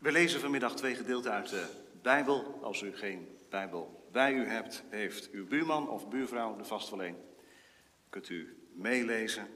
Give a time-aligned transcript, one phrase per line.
[0.00, 1.66] We lezen vanmiddag twee gedeelten uit de
[2.02, 2.58] Bijbel.
[2.62, 7.14] Als u geen Bijbel bij u hebt, heeft uw buurman of buurvrouw er vast wel.
[8.10, 9.46] Kunt u meelezen.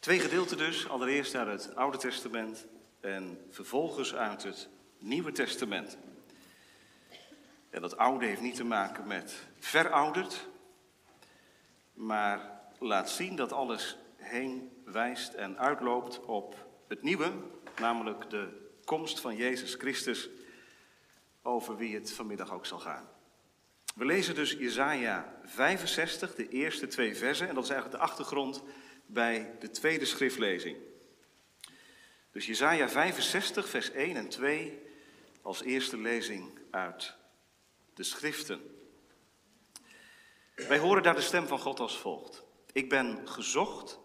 [0.00, 0.88] Twee gedeelten dus.
[0.88, 2.66] Allereerst uit het Oude Testament
[3.00, 5.98] en vervolgens uit het Nieuwe Testament.
[7.70, 10.48] En dat oude heeft niet te maken met verouderd,
[11.92, 17.32] maar laat zien dat alles heen wijst en uitloopt op het nieuwe,
[17.78, 20.28] namelijk de komst van Jezus Christus,
[21.42, 23.08] over wie het vanmiddag ook zal gaan.
[23.94, 28.62] We lezen dus Jesaja 65, de eerste twee versen, en dat is eigenlijk de achtergrond
[29.06, 30.76] bij de tweede schriftlezing.
[32.30, 34.82] Dus Jesaja 65, vers 1 en 2
[35.42, 37.14] als eerste lezing uit
[37.94, 38.60] de schriften.
[40.54, 42.42] Wij horen daar de stem van God als volgt.
[42.72, 43.98] Ik ben gezocht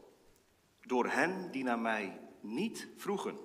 [0.85, 3.37] door hen die naar mij niet vroegen.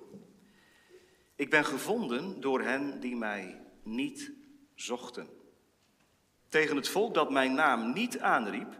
[1.37, 4.31] Ik ben gevonden door hen die mij niet
[4.75, 5.29] zochten.
[6.49, 8.79] Tegen het volk dat mijn naam niet aanriep,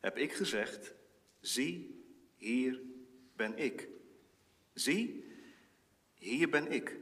[0.00, 0.94] heb ik gezegd:
[1.40, 2.04] Zie,
[2.36, 2.80] hier
[3.36, 3.88] ben ik.
[4.72, 5.24] Zie,
[6.14, 6.96] hier ben ik.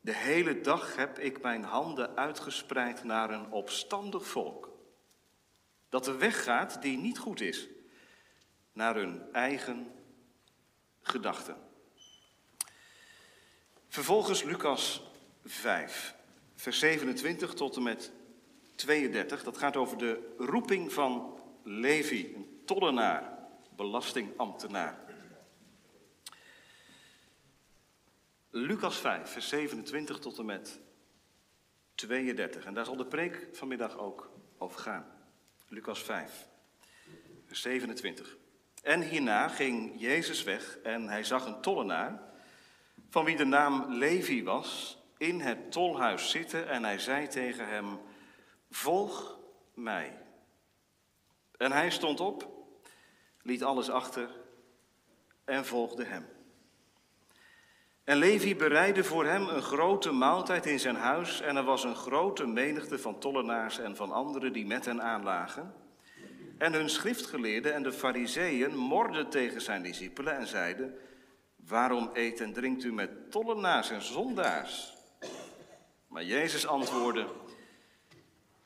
[0.00, 4.70] De hele dag heb ik mijn handen uitgespreid naar een opstandig volk.
[5.88, 7.68] Dat de weg gaat die niet goed is,
[8.72, 9.92] naar hun eigen
[11.00, 11.69] gedachten.
[13.90, 15.02] Vervolgens Lucas
[15.44, 16.14] 5,
[16.54, 18.12] vers 27 tot en met
[18.74, 19.42] 32.
[19.42, 23.38] Dat gaat over de roeping van Levi, een tollenaar,
[23.76, 24.98] belastingambtenaar.
[28.50, 30.80] Lucas 5, vers 27 tot en met
[31.94, 32.64] 32.
[32.64, 35.06] En daar zal de preek vanmiddag ook over gaan.
[35.68, 36.46] Lucas 5,
[37.46, 38.36] vers 27.
[38.82, 42.28] En hierna ging Jezus weg en hij zag een tollenaar,
[43.10, 47.98] van wie de naam Levi was, in het tolhuis zitten en hij zei tegen hem,
[48.70, 49.38] volg
[49.74, 50.18] mij.
[51.56, 52.48] En hij stond op,
[53.42, 54.30] liet alles achter
[55.44, 56.26] en volgde hem.
[58.04, 61.96] En Levi bereidde voor hem een grote maaltijd in zijn huis en er was een
[61.96, 65.74] grote menigte van tollenaars en van anderen die met hen aanlagen.
[66.58, 70.98] En hun schriftgeleerden en de fariseeën morden tegen zijn discipelen en zeiden,
[71.70, 74.94] waarom eet en drinkt u met tollenaars en zondaars?
[76.08, 77.28] Maar Jezus antwoordde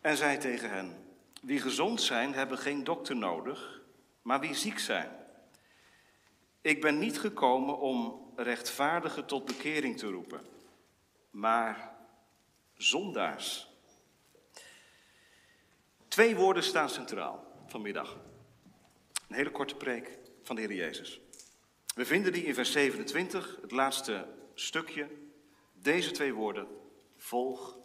[0.00, 3.82] en zei tegen hen, wie gezond zijn hebben geen dokter nodig,
[4.22, 5.10] maar wie ziek zijn.
[6.60, 10.40] Ik ben niet gekomen om rechtvaardigen tot bekering te roepen,
[11.30, 11.96] maar
[12.76, 13.68] zondaars.
[16.08, 18.16] Twee woorden staan centraal vanmiddag.
[19.28, 21.23] Een hele korte preek van de Heer Jezus.
[21.94, 25.08] We vinden die in vers 27, het laatste stukje.
[25.72, 26.66] Deze twee woorden,
[27.16, 27.78] volg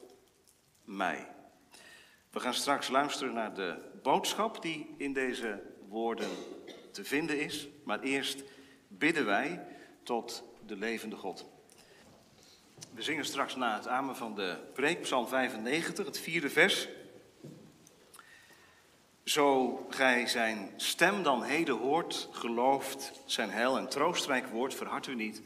[0.83, 1.27] mij.
[2.31, 6.29] We gaan straks luisteren naar de boodschap die in deze woorden
[6.91, 7.67] te vinden is.
[7.83, 8.43] Maar eerst
[8.87, 9.65] bidden wij
[10.03, 11.45] tot de levende God.
[12.93, 16.87] We zingen straks na het amen van de preek, Psalm 95, het vierde vers.
[19.29, 25.15] Zo gij zijn stem dan heden hoort, gelooft zijn heil en troostrijk woord, verhard u
[25.15, 25.41] niet,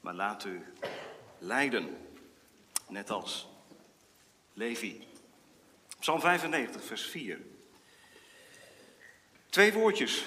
[0.00, 0.62] maar laat u
[1.38, 1.96] leiden.
[2.88, 3.48] Net als
[4.52, 5.06] Levi.
[5.98, 7.40] Psalm 95, vers 4.
[9.48, 10.24] Twee woordjes.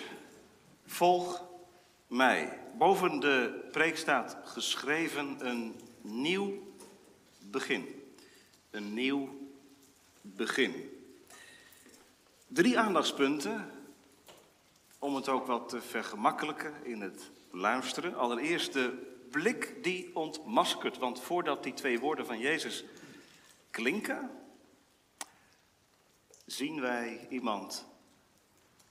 [0.86, 1.44] Volg
[2.08, 2.60] mij.
[2.78, 6.74] Boven de preek staat geschreven een nieuw
[7.40, 8.04] begin.
[8.72, 9.50] Een nieuw
[10.22, 11.01] begin.
[12.54, 13.72] Drie aandachtspunten
[15.00, 18.16] om het ook wat te vergemakkelijken in het luisteren.
[18.16, 22.84] Allereerst de blik die ontmaskert, want voordat die twee woorden van Jezus
[23.70, 24.30] klinken,
[26.46, 27.88] zien wij iemand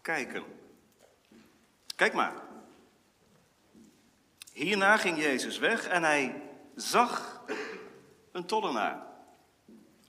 [0.01, 0.45] kijken.
[1.97, 2.43] Kijk maar.
[4.53, 6.43] Hierna ging Jezus weg en hij
[6.75, 7.45] zag
[8.33, 9.07] een tollenaar.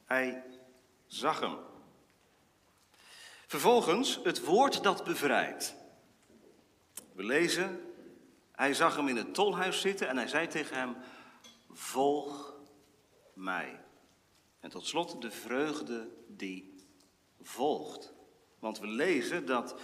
[0.05, 0.43] Hij
[1.07, 1.69] zag hem.
[3.51, 5.75] Vervolgens het woord dat bevrijdt.
[7.13, 7.93] We lezen,
[8.51, 10.95] hij zag hem in het tolhuis zitten en hij zei tegen hem,
[11.69, 12.53] volg
[13.33, 13.79] mij.
[14.59, 16.85] En tot slot de vreugde die
[17.41, 18.13] volgt.
[18.59, 19.75] Want we lezen dat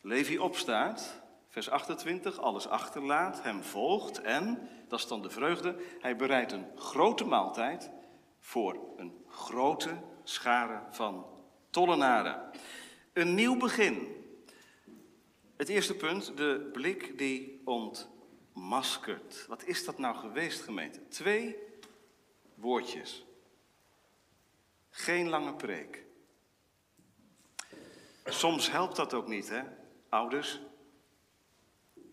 [0.00, 6.16] Levi opstaat Vers 28, alles achterlaat, hem volgt en, dat is dan de vreugde, hij
[6.16, 7.90] bereidt een grote maaltijd
[8.40, 9.90] voor een grote
[10.24, 11.26] schare van
[11.70, 12.50] tollenaren.
[13.12, 14.08] Een nieuw begin.
[15.56, 19.46] Het eerste punt, de blik die ontmaskert.
[19.48, 21.08] Wat is dat nou geweest, gemeente?
[21.08, 21.56] Twee
[22.54, 23.26] woordjes.
[24.90, 26.04] Geen lange preek.
[28.24, 29.62] Soms helpt dat ook niet, hè,
[30.08, 30.60] ouders?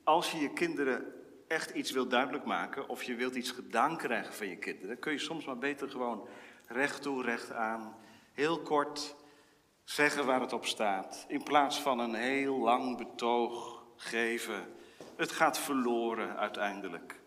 [0.04, 1.14] Als je je kinderen
[1.48, 5.12] echt iets wilt duidelijk maken of je wilt iets gedaan krijgen van je kinderen, kun
[5.12, 6.28] je soms maar beter gewoon
[6.68, 7.96] recht toe, recht aan,
[8.34, 9.16] heel kort
[9.90, 14.74] zeggen waar het op staat, in plaats van een heel lang betoog geven.
[15.16, 17.22] Het gaat verloren uiteindelijk.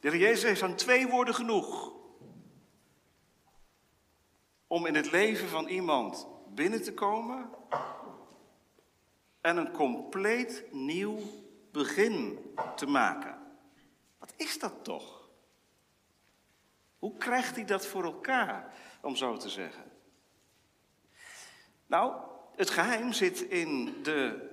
[0.00, 1.92] De heer Jezus heeft aan twee woorden genoeg
[4.66, 7.50] om in het leven van iemand binnen te komen
[9.40, 11.18] en een compleet nieuw
[11.72, 12.38] begin
[12.76, 13.38] te maken.
[14.18, 15.28] Wat is dat toch?
[16.98, 19.93] Hoe krijgt hij dat voor elkaar, om zo te zeggen?
[21.86, 22.12] Nou,
[22.56, 24.50] het geheim zit in de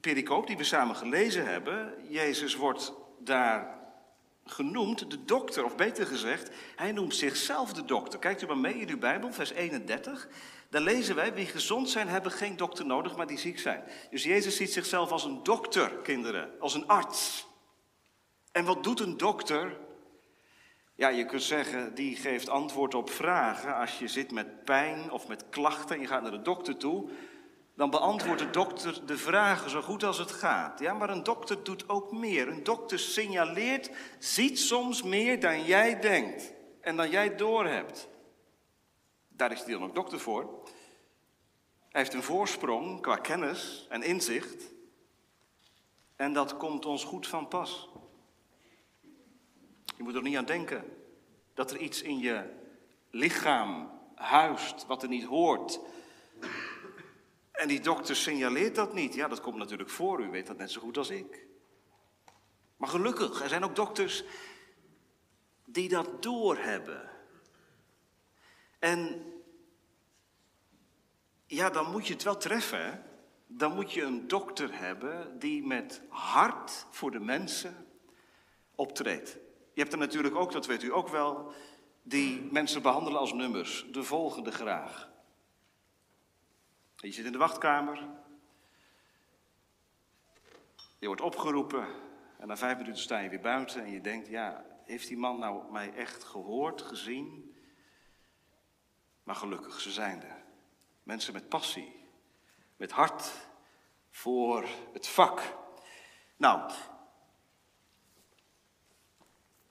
[0.00, 1.94] pericoop die we samen gelezen hebben.
[2.08, 3.78] Jezus wordt daar
[4.44, 8.18] genoemd de dokter, of beter gezegd, hij noemt zichzelf de dokter.
[8.18, 10.28] Kijkt u maar mee in uw Bijbel, vers 31.
[10.70, 13.82] Daar lezen wij, wie gezond zijn, hebben geen dokter nodig, maar die ziek zijn.
[14.10, 17.46] Dus Jezus ziet zichzelf als een dokter, kinderen, als een arts.
[18.52, 19.78] En wat doet een dokter?
[21.00, 23.76] Ja, je kunt zeggen, die geeft antwoord op vragen.
[23.76, 27.10] Als je zit met pijn of met klachten en je gaat naar de dokter toe,
[27.74, 30.80] dan beantwoordt de dokter de vragen zo goed als het gaat.
[30.80, 32.48] Ja, maar een dokter doet ook meer.
[32.48, 38.08] Een dokter signaleert, ziet soms meer dan jij denkt en dan jij doorhebt.
[39.28, 40.42] Daar is hij dan ook dokter voor.
[41.88, 44.72] Hij heeft een voorsprong qua kennis en inzicht.
[46.16, 47.88] En dat komt ons goed van pas.
[50.00, 50.84] Je moet er niet aan denken
[51.54, 52.50] dat er iets in je
[53.10, 55.80] lichaam huist wat er niet hoort.
[57.50, 59.14] En die dokter signaleert dat niet.
[59.14, 61.46] Ja, dat komt natuurlijk voor, u weet dat net zo goed als ik.
[62.76, 64.24] Maar gelukkig, er zijn ook dokters
[65.64, 67.10] die dat doorhebben.
[68.78, 69.24] En
[71.46, 73.04] ja, dan moet je het wel treffen.
[73.46, 77.86] Dan moet je een dokter hebben die met hart voor de mensen
[78.74, 79.39] optreedt.
[79.72, 81.52] Je hebt er natuurlijk ook, dat weet u ook wel,
[82.02, 83.86] die mensen behandelen als nummers.
[83.92, 85.10] De volgende graag.
[86.96, 88.08] Je zit in de wachtkamer.
[90.98, 91.86] Je wordt opgeroepen
[92.38, 95.38] en na vijf minuten sta je weer buiten en je denkt, ja, heeft die man
[95.38, 97.54] nou mij echt gehoord, gezien?
[99.22, 100.44] Maar gelukkig, ze zijn er.
[101.02, 102.06] Mensen met passie,
[102.76, 103.48] met hart
[104.10, 105.58] voor het vak.
[106.36, 106.72] Nou,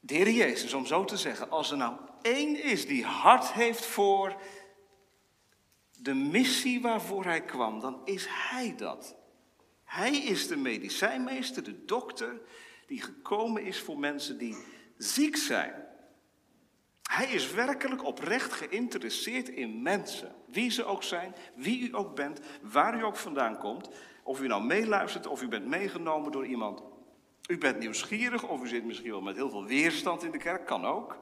[0.09, 3.85] de Heer Jezus, om zo te zeggen, als er nou één is die hart heeft
[3.85, 4.35] voor
[5.97, 9.15] de missie waarvoor hij kwam, dan is hij dat.
[9.83, 12.41] Hij is de medicijnmeester, de dokter,
[12.87, 14.57] die gekomen is voor mensen die
[14.97, 15.73] ziek zijn.
[17.03, 20.35] Hij is werkelijk oprecht geïnteresseerd in mensen.
[20.47, 23.89] Wie ze ook zijn, wie u ook bent, waar u ook vandaan komt.
[24.23, 26.81] Of u nou meeluistert of u bent meegenomen door iemand.
[27.49, 30.65] U bent nieuwsgierig of u zit misschien wel met heel veel weerstand in de kerk,
[30.65, 31.17] kan ook.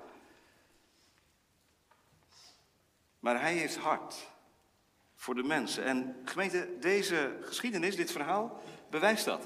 [3.19, 4.27] Maar hij heeft hart
[5.15, 5.83] voor de mensen.
[5.83, 9.43] En gemeente, deze geschiedenis, dit verhaal, bewijst dat.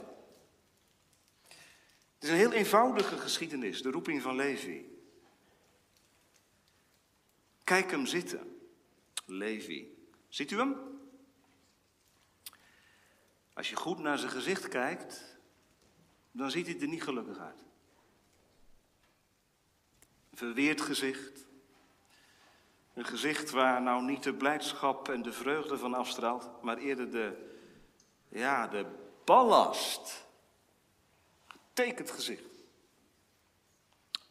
[2.14, 4.86] Het is een heel eenvoudige geschiedenis, de roeping van Levi.
[7.64, 8.62] Kijk hem zitten,
[9.26, 10.08] Levi.
[10.30, 10.76] Ziet u hem?
[13.54, 15.40] Als je goed naar zijn gezicht kijkt,
[16.32, 17.64] dan ziet hij er niet gelukkig uit.
[20.34, 21.46] Verweerd gezicht,
[22.94, 27.50] een gezicht waar nou niet de blijdschap en de vreugde van afstraalt, maar eerder de,
[28.30, 28.86] ja, de
[29.26, 30.28] ballast.
[31.48, 32.50] Getekend gezicht.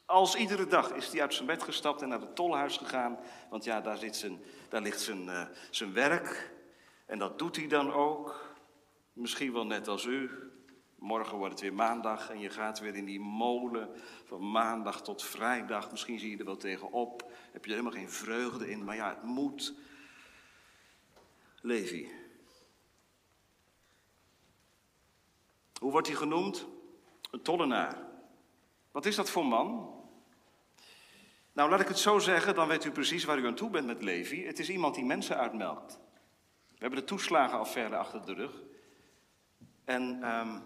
[0.04, 3.18] Als iedere dag is hij uit zijn bed gestapt en naar het tolhuis gegaan.
[3.50, 6.50] Want ja, daar, zit zijn, daar ligt zijn, uh, zijn werk.
[7.06, 8.54] En dat doet hij dan ook.
[9.12, 10.30] Misschien wel net als u.
[11.00, 13.90] Morgen wordt het weer maandag en je gaat weer in die molen
[14.24, 15.90] van maandag tot vrijdag.
[15.90, 17.32] Misschien zie je er wel tegenop.
[17.52, 19.74] Heb je er helemaal geen vreugde in, maar ja, het moet.
[21.60, 22.08] Levi.
[25.80, 26.66] Hoe wordt hij genoemd?
[27.30, 27.96] Een tollenaar.
[28.90, 29.94] Wat is dat voor man?
[31.52, 33.86] Nou, laat ik het zo zeggen, dan weet u precies waar u aan toe bent
[33.86, 34.44] met Levi.
[34.44, 35.98] Het is iemand die mensen uitmelkt.
[36.68, 38.62] We hebben de toeslagenaffaire achter de rug.
[39.84, 40.62] En um,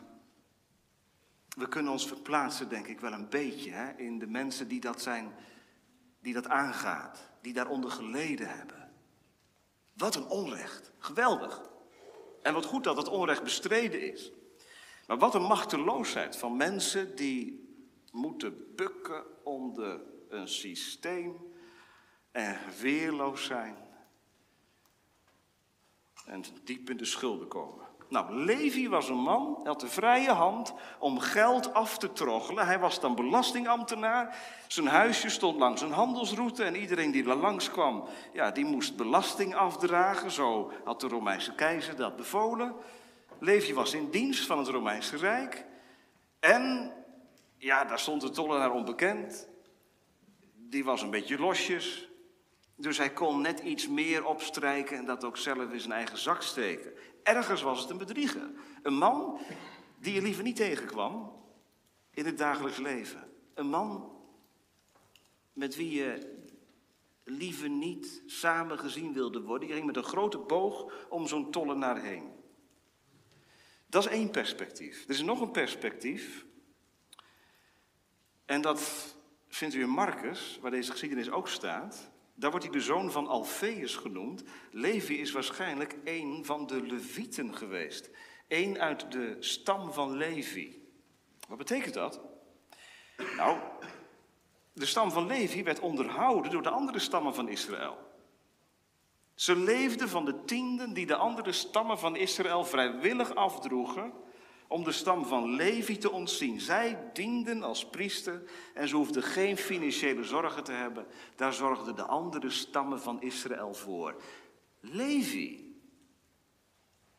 [1.55, 5.03] we kunnen ons verplaatsen, denk ik, wel een beetje hè, in de mensen die dat
[5.03, 5.35] zijn,
[6.21, 8.93] die dat aangaat, die daaronder geleden hebben.
[9.93, 10.93] Wat een onrecht.
[10.99, 11.63] Geweldig.
[12.43, 14.33] En wat goed dat het onrecht bestreden is.
[15.07, 17.69] Maar wat een machteloosheid van mensen die
[18.13, 21.55] moeten bukken onder een systeem
[22.31, 23.77] en weerloos zijn
[26.27, 27.84] en diep in de schulden komen.
[28.15, 32.67] Nou, Levi was een man, had de vrije hand om geld af te troggelen.
[32.67, 34.37] Hij was dan belastingambtenaar.
[34.67, 38.97] Zijn huisje stond langs een handelsroute en iedereen die er langs kwam, ja, die moest
[38.97, 40.31] belasting afdragen.
[40.31, 42.75] Zo had de Romeinse keizer dat bevolen.
[43.39, 45.65] Levi was in dienst van het Romeinse Rijk.
[46.41, 46.93] En,
[47.57, 49.49] ja, daar stond de tollenaar onbekend.
[50.55, 52.09] Die was een beetje losjes.
[52.77, 56.43] Dus hij kon net iets meer opstrijken en dat ook zelf in zijn eigen zak
[56.43, 56.93] steken.
[57.23, 58.51] Ergens was het een bedrieger.
[58.83, 59.39] Een man
[59.99, 61.43] die je liever niet tegenkwam
[62.11, 63.33] in het dagelijks leven.
[63.55, 64.13] Een man
[65.53, 66.43] met wie je
[67.25, 69.69] liever niet samen gezien wilde worden.
[69.69, 72.33] Je ging met een grote boog om zo'n tollenaar heen.
[73.87, 75.05] Dat is één perspectief.
[75.05, 76.47] Er is nog een perspectief.
[78.45, 79.15] En dat
[79.49, 82.11] vindt u in Marcus, waar deze geschiedenis ook staat.
[82.35, 84.43] Daar wordt hij de zoon van Alfeus genoemd.
[84.71, 88.11] Levi is waarschijnlijk een van de Levieten geweest.
[88.49, 90.89] Eén uit de stam van Levi.
[91.49, 92.21] Wat betekent dat?
[93.37, 93.59] Nou,
[94.73, 97.99] de stam van Levi werd onderhouden door de andere stammen van Israël.
[99.35, 104.13] Ze leefden van de tienden die de andere stammen van Israël vrijwillig afdroegen
[104.69, 106.61] om de stam van Levi te ontzien.
[106.61, 108.43] Zij dienden als priester
[108.75, 111.07] en ze hoefden geen financiële zorgen te hebben.
[111.37, 114.23] Daar zorgden de andere stammen van Israël voor.
[114.81, 115.79] Levi.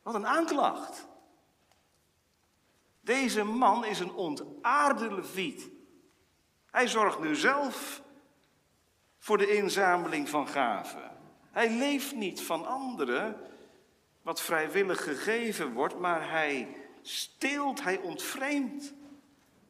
[0.01, 1.07] Wat een aanklacht.
[3.01, 5.69] Deze man is een ontaarde leviet.
[6.71, 8.01] Hij zorgt nu zelf
[9.17, 11.11] voor de inzameling van gaven.
[11.51, 13.41] Hij leeft niet van anderen,
[14.21, 18.83] wat vrijwillig gegeven wordt, maar hij steelt, hij ontvreemdt.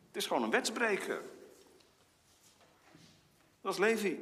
[0.08, 1.22] Het is gewoon een wetsbreker.
[3.62, 4.20] Dat is Levi.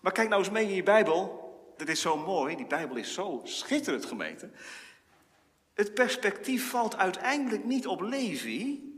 [0.00, 1.44] Maar kijk nou eens mee in je Bijbel.
[1.76, 4.54] Dat is zo mooi, die Bijbel is zo schitterend gemeten.
[5.74, 8.92] Het perspectief valt uiteindelijk niet op Levi.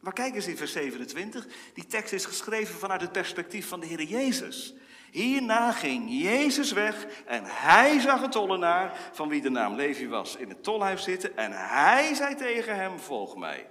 [0.00, 1.46] Maar kijk eens in vers 27.
[1.74, 4.74] Die tekst is geschreven vanuit het perspectief van de Heer Jezus.
[5.14, 10.36] Hierna ging Jezus weg en hij zag een tollenaar, van wie de naam Levi was,
[10.36, 11.36] in het tolhuis zitten.
[11.36, 13.70] En hij zei tegen hem, volg mij.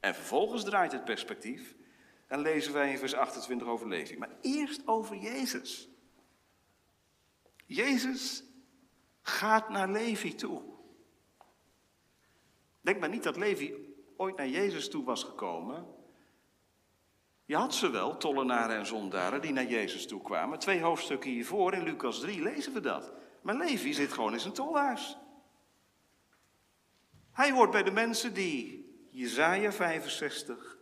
[0.00, 1.74] En vervolgens draait het perspectief
[2.26, 4.16] en lezen wij in vers 28 over Levi.
[4.16, 5.88] Maar eerst over Jezus.
[7.66, 8.44] Jezus
[9.22, 10.62] gaat naar Levi toe.
[12.80, 13.74] Denk maar niet dat Levi
[14.16, 15.86] ooit naar Jezus toe was gekomen.
[17.48, 20.58] Je had ze wel, tollenaren en zondaren, die naar Jezus toe kwamen.
[20.58, 23.12] Twee hoofdstukken hiervoor, in Lucas 3, lezen we dat.
[23.42, 25.18] Maar Levi zit gewoon in zijn tolhuis.
[27.32, 30.78] Hij hoort bij de mensen die Jezaja 65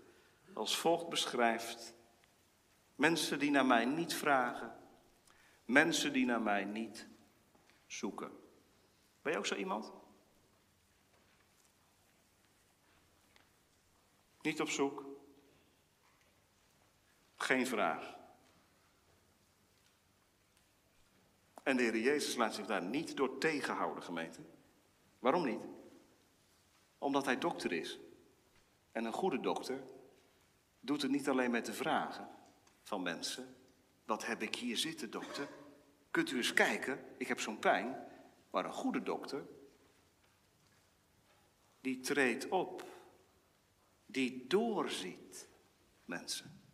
[0.54, 1.94] als volgt beschrijft.
[2.94, 4.76] Mensen die naar mij niet vragen.
[5.64, 7.08] Mensen die naar mij niet
[7.86, 8.30] zoeken.
[9.22, 9.92] Ben je ook zo iemand?
[14.40, 15.05] Niet op zoek.
[17.36, 18.16] Geen vraag.
[21.62, 24.40] En de Heer Jezus laat zich daar niet door tegenhouden, gemeente.
[25.18, 25.66] Waarom niet?
[26.98, 27.98] Omdat hij dokter is.
[28.92, 29.82] En een goede dokter
[30.80, 32.28] doet het niet alleen met de vragen
[32.82, 33.56] van mensen.
[34.04, 35.48] Wat heb ik hier zitten, dokter?
[36.10, 38.06] Kunt u eens kijken, ik heb zo'n pijn.
[38.50, 39.46] Maar een goede dokter,
[41.80, 42.84] die treedt op.
[44.06, 45.48] Die doorziet
[46.04, 46.65] mensen.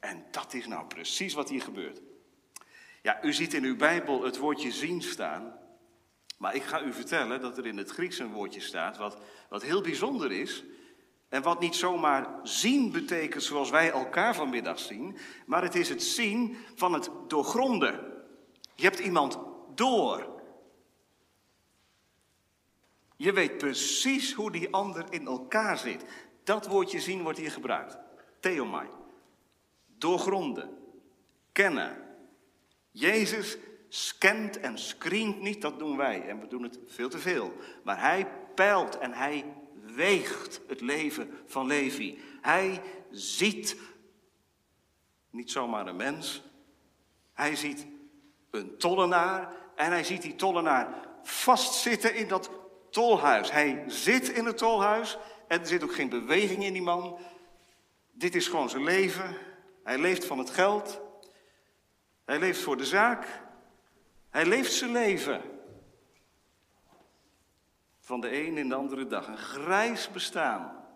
[0.00, 2.00] En dat is nou precies wat hier gebeurt.
[3.02, 5.58] Ja, u ziet in uw Bijbel het woordje zien staan.
[6.38, 9.62] Maar ik ga u vertellen dat er in het Grieks een woordje staat wat, wat
[9.62, 10.64] heel bijzonder is.
[11.28, 15.18] En wat niet zomaar zien betekent zoals wij elkaar vanmiddag zien.
[15.46, 18.24] Maar het is het zien van het doorgronden.
[18.74, 19.38] Je hebt iemand
[19.74, 20.42] door.
[23.16, 26.04] Je weet precies hoe die ander in elkaar zit.
[26.44, 27.98] Dat woordje zien wordt hier gebruikt.
[28.40, 28.88] Theomai
[30.00, 30.78] doorgronden,
[31.52, 31.96] kennen.
[32.90, 33.56] Jezus
[33.88, 37.52] scant en screent niet, dat doen wij en we doen het veel te veel.
[37.84, 39.44] Maar hij peilt en hij
[39.94, 42.18] weegt het leven van Levi.
[42.40, 43.76] Hij ziet
[45.30, 46.42] niet zomaar een mens,
[47.32, 47.86] hij ziet
[48.50, 52.50] een tollenaar en hij ziet die tollenaar vastzitten in dat
[52.90, 53.50] tolhuis.
[53.50, 57.18] Hij zit in het tolhuis en er zit ook geen beweging in die man.
[58.12, 59.36] Dit is gewoon zijn leven.
[59.90, 61.00] Hij leeft van het geld.
[62.24, 63.42] Hij leeft voor de zaak.
[64.28, 65.42] Hij leeft zijn leven.
[67.98, 69.26] Van de een in de andere dag.
[69.26, 70.86] Een grijs bestaan.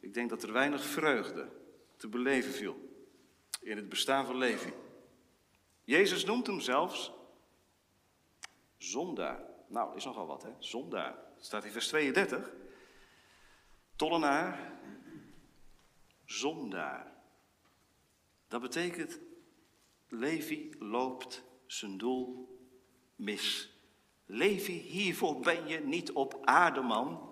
[0.00, 1.48] Ik denk dat er weinig vreugde
[1.96, 3.06] te beleven viel
[3.60, 4.72] in het bestaan van Levi.
[5.84, 7.12] Jezus noemt hem zelfs
[8.76, 9.40] zondaar.
[9.68, 10.50] Nou, is nogal wat, hè?
[10.58, 11.14] Zondaar.
[11.38, 12.50] Staat in vers 32.
[13.96, 14.71] Tollenaar,
[16.38, 17.12] zondaar.
[18.48, 19.20] Dat betekent,
[20.08, 22.58] Levi loopt zijn doel
[23.16, 23.76] mis.
[24.26, 27.30] Levi, hiervoor ben je niet op aarde, man.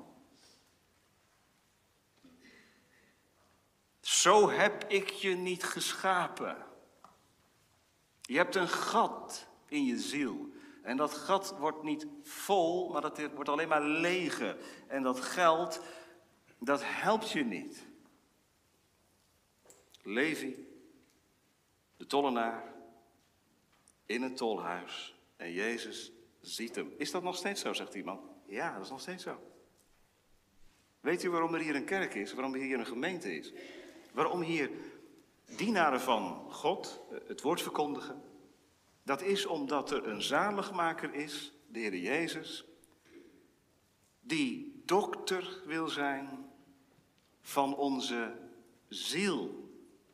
[4.00, 6.66] Zo heb ik je niet geschapen.
[8.21, 10.52] Je hebt een gat in je ziel.
[10.83, 14.57] En dat gat wordt niet vol, maar dat wordt alleen maar leger.
[14.88, 15.83] En dat geld,
[16.59, 17.90] dat helpt je niet.
[20.02, 20.66] Levi,
[21.97, 22.75] de tollenaar,
[24.07, 25.14] in het tolhuis.
[25.37, 26.92] En Jezus ziet hem.
[26.97, 28.21] Is dat nog steeds zo, zegt iemand?
[28.47, 29.40] Ja, dat is nog steeds zo.
[31.00, 32.33] Weet u waarom er hier een kerk is?
[32.33, 33.52] Waarom er hier een gemeente is?
[34.12, 34.71] Waarom hier
[35.57, 38.23] dienaren van God eh, het woord verkondigen?
[39.02, 42.64] Dat is omdat er een zaligmaker is, de Heer Jezus,
[44.21, 46.50] die dokter wil zijn
[47.40, 48.33] van onze
[48.88, 49.60] ziel.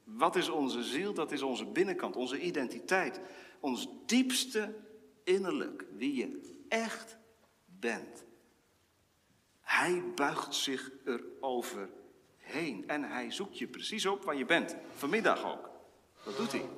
[0.06, 1.14] Wat is onze ziel?
[1.14, 3.20] Dat is onze binnenkant, onze identiteit,
[3.60, 4.74] ons diepste
[5.24, 7.18] innerlijk, wie je echt
[7.64, 8.24] bent.
[9.60, 11.88] Hij buigt zich erover
[12.36, 15.70] heen en hij zoekt je precies op waar je bent, vanmiddag ook.
[16.24, 16.68] Dat doet hij.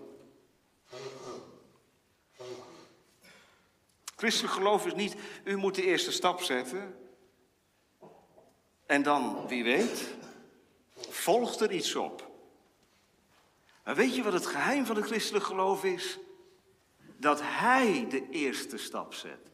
[4.17, 6.97] Christelijk geloof is niet, u moet de eerste stap zetten.
[8.87, 10.15] En dan, wie weet,
[11.09, 12.28] volgt er iets op.
[13.89, 16.19] Maar weet je wat het geheim van het christelijk geloof is?
[17.17, 19.51] Dat hij de eerste stap zet.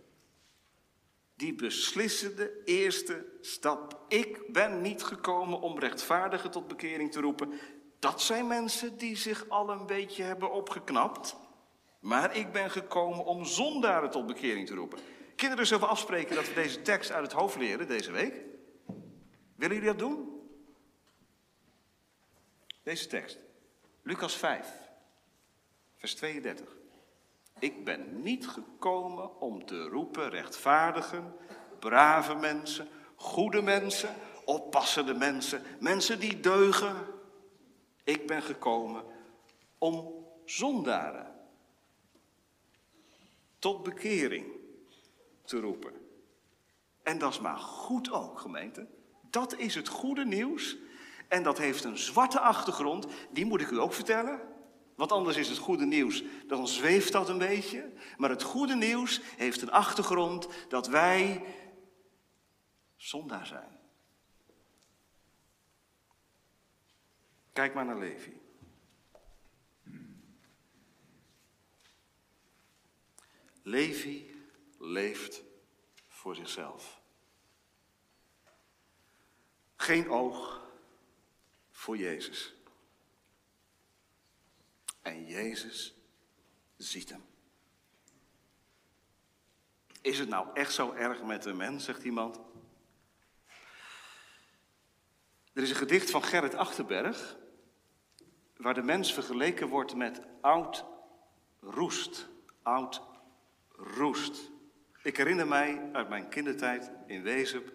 [1.37, 4.05] Die beslissende eerste stap.
[4.09, 7.53] Ik ben niet gekomen om rechtvaardigen tot bekering te roepen.
[7.99, 11.37] Dat zijn mensen die zich al een beetje hebben opgeknapt.
[12.00, 14.99] Maar ik ben gekomen om zondaren tot bekering te roepen.
[15.37, 18.35] Kinderen zullen afspreken dat we deze tekst uit het hoofd leren deze week.
[19.56, 20.41] Willen jullie dat doen?
[22.82, 23.44] Deze tekst.
[24.06, 24.67] Lucas 5,
[25.97, 26.76] vers 32.
[27.58, 31.34] Ik ben niet gekomen om te roepen rechtvaardigen,
[31.78, 34.14] brave mensen, goede mensen,
[34.45, 36.97] oppassende mensen, mensen die deugen.
[38.02, 39.04] Ik ben gekomen
[39.78, 41.34] om zondaren
[43.58, 44.47] tot bekering
[45.45, 45.93] te roepen.
[47.02, 48.86] En dat is maar goed ook, gemeente.
[49.30, 50.76] Dat is het goede nieuws.
[51.34, 53.06] En dat heeft een zwarte achtergrond.
[53.30, 54.40] Die moet ik u ook vertellen.
[54.94, 57.92] Want anders is het goede nieuws, dan zweeft dat een beetje.
[58.16, 61.44] Maar het goede nieuws heeft een achtergrond dat wij
[62.97, 63.78] zondaar zijn.
[67.52, 68.40] Kijk maar naar Levi.
[73.62, 74.44] Levi
[74.78, 75.42] leeft
[76.08, 77.00] voor zichzelf.
[79.76, 80.62] Geen oog
[81.84, 82.54] voor Jezus.
[85.02, 85.94] En Jezus
[86.76, 87.25] ziet hem.
[90.00, 92.40] Is het nou echt zo erg met de mens, zegt iemand?
[95.52, 97.36] Er is een gedicht van Gerrit Achterberg,
[98.56, 100.84] waar de mens vergeleken wordt met oud
[101.60, 102.28] roest.
[102.62, 103.02] Oud
[103.68, 104.50] roest.
[105.02, 107.73] Ik herinner mij uit mijn kindertijd in Wezep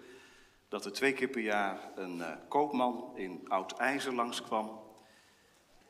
[0.69, 4.79] dat er twee keer per jaar een uh, koopman in oud ijzer langskwam.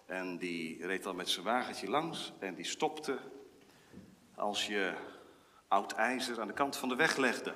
[0.06, 3.20] En die reed dan met zijn wagentje langs en die stopte
[4.36, 4.94] als je
[5.68, 7.56] oud ijzer aan de kant van de weg legde.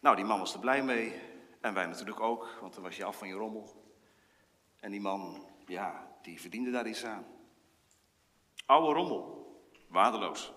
[0.00, 1.20] Nou, die man was er blij mee
[1.60, 3.92] en wij natuurlijk ook, want dan was je af van je rommel.
[4.80, 7.26] En die man, ja, die verdiende daar iets aan.
[8.66, 9.46] Oude rommel,
[9.88, 10.52] waardeloos.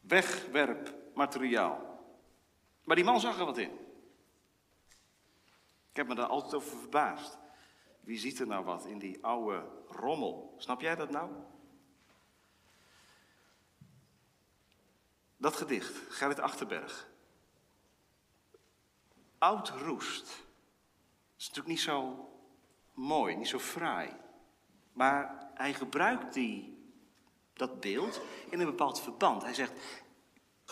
[0.00, 1.87] Wegwerpmateriaal.
[2.88, 3.70] Maar die man zag er wat in.
[5.90, 7.38] Ik heb me daar altijd over verbaasd.
[8.00, 10.54] Wie ziet er nou wat in die oude rommel?
[10.58, 11.30] Snap jij dat nou?
[15.36, 17.10] Dat gedicht, Gerrit Achterberg.
[19.38, 20.26] Oud roest.
[20.26, 22.28] Dat is natuurlijk niet zo
[22.92, 24.16] mooi, niet zo fraai.
[24.92, 26.86] Maar hij gebruikt die
[27.52, 28.20] dat beeld
[28.50, 29.42] in een bepaald verband.
[29.42, 29.72] Hij zegt,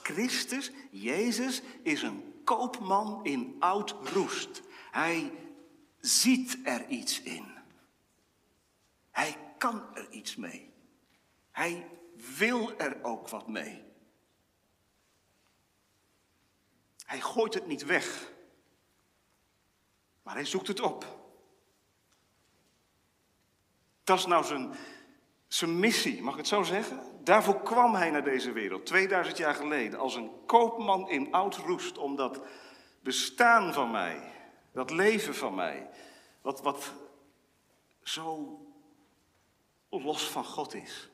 [0.03, 4.63] Christus, Jezus, is een koopman in oud roest.
[4.91, 5.33] Hij
[6.01, 7.55] ziet er iets in.
[9.11, 10.73] Hij kan er iets mee.
[11.51, 11.89] Hij
[12.37, 13.85] wil er ook wat mee.
[17.05, 18.33] Hij gooit het niet weg.
[20.23, 21.25] Maar hij zoekt het op.
[24.05, 24.75] Dat is nou zijn,
[25.49, 27.01] zijn missie, mag ik het zo zeggen?
[27.25, 31.99] Daarvoor kwam hij naar deze wereld, 2000 jaar geleden, als een koopman in oud roest,
[31.99, 32.41] om dat
[33.01, 34.33] bestaan van mij,
[34.73, 35.91] dat leven van mij,
[36.43, 36.93] wat, wat
[38.03, 38.59] zo
[39.91, 41.11] los van God is.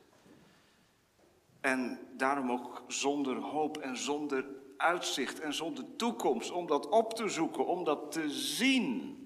[1.61, 4.45] En daarom ook zonder hoop en zonder
[4.77, 9.22] uitzicht en zonder toekomst, om dat op te zoeken, om dat te zien.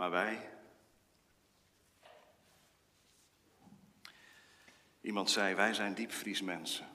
[0.00, 0.50] Maar wij.
[5.00, 6.88] Iemand zei: Wij zijn diepvriesmensen.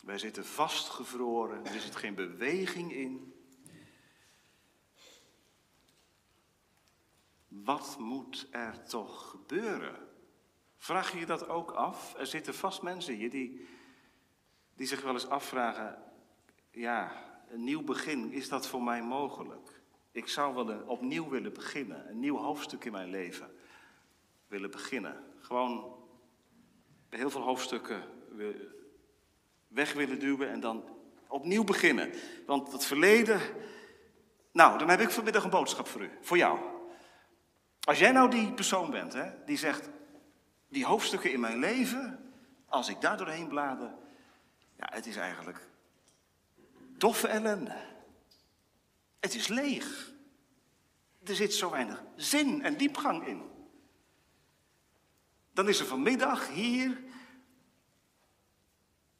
[0.00, 3.34] Wij zitten vastgevroren, er zit geen beweging in.
[7.48, 10.08] Wat moet er toch gebeuren?
[10.76, 12.14] Vraag je je dat ook af?
[12.14, 13.68] Er zitten vast mensen hier die,
[14.74, 16.02] die zich wel eens afvragen:
[16.70, 17.12] ja,
[17.48, 19.71] een nieuw begin, is dat voor mij mogelijk?
[20.12, 23.50] Ik zou wel opnieuw willen beginnen, een nieuw hoofdstuk in mijn leven
[24.46, 25.24] willen beginnen.
[25.40, 25.96] Gewoon
[27.08, 28.02] heel veel hoofdstukken
[29.68, 30.84] weg willen duwen en dan
[31.28, 32.12] opnieuw beginnen.
[32.46, 33.40] Want het verleden.
[34.52, 36.58] Nou, dan heb ik vanmiddag een boodschap voor u, voor jou.
[37.80, 39.90] Als jij nou die persoon bent, hè, die zegt,
[40.68, 42.32] die hoofdstukken in mijn leven,
[42.66, 43.94] als ik daar doorheen blader,
[44.76, 45.68] ja, het is eigenlijk
[46.98, 47.91] doffe ellende.
[49.22, 50.12] Het is leeg.
[51.24, 53.42] Er zit zo weinig zin en diepgang in.
[55.52, 57.02] Dan is er vanmiddag hier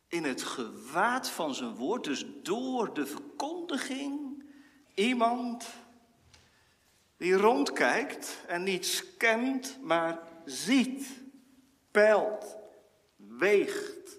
[0.08, 4.44] in het gewaad van zijn woord, dus door de verkondiging,
[4.94, 5.66] iemand
[7.16, 11.06] die rondkijkt en niet scant, maar ziet,
[11.90, 12.56] peilt,
[13.16, 14.18] weegt.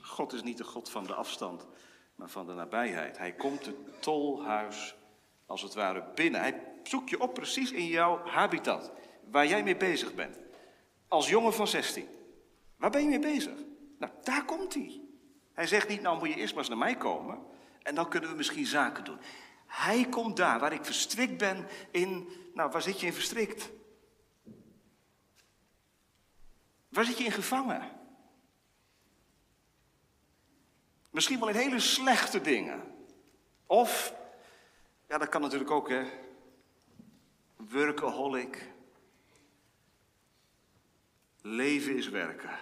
[0.00, 1.66] God is niet de God van de afstand,
[2.18, 3.18] maar van de nabijheid.
[3.18, 4.96] Hij komt het tolhuis
[5.46, 6.40] als het ware binnen.
[6.40, 8.92] Hij zoekt je op precies in jouw habitat,
[9.30, 10.38] waar jij mee bezig bent.
[11.08, 12.08] Als jongen van 16.
[12.76, 13.58] Waar ben je mee bezig?
[13.98, 15.00] Nou, daar komt hij.
[15.52, 17.38] Hij zegt niet, nou moet je eerst maar eens naar mij komen
[17.82, 19.18] en dan kunnen we misschien zaken doen.
[19.66, 23.70] Hij komt daar waar ik verstrikt ben in, nou waar zit je in verstrikt?
[26.88, 27.97] Waar zit je in gevangen?
[31.10, 32.96] Misschien wel in hele slechte dingen.
[33.66, 34.14] Of,
[35.06, 36.04] ja dat kan natuurlijk ook hè,
[37.56, 38.72] workaholic.
[41.40, 42.58] Leven is werken.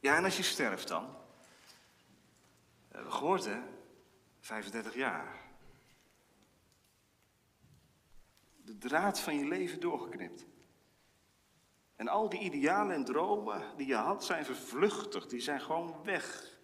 [0.00, 1.16] Ja, en als je sterft dan?
[2.88, 3.60] Hebben we gehoord, hè?
[4.40, 5.36] 35 jaar.
[8.56, 10.46] De draad van je leven doorgeknipt.
[11.98, 16.56] En al die idealen en dromen die je had zijn vervluchtigd, die zijn gewoon weg.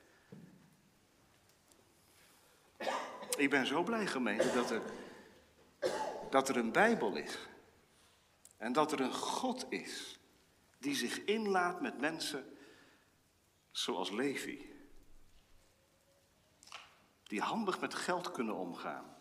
[3.37, 4.83] Ik ben zo blij, gemeente, dat er,
[6.31, 7.49] dat er een Bijbel is.
[8.57, 10.21] En dat er een God is
[10.79, 12.57] die zich inlaat met mensen
[13.71, 14.73] zoals Levi.
[17.23, 19.17] Die handig met geld kunnen omgaan.